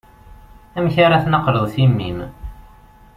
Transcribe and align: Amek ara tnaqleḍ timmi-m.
Amek 0.77 0.95
ara 1.05 1.23
tnaqleḍ 1.23 1.65
timmi-m. 1.73 2.19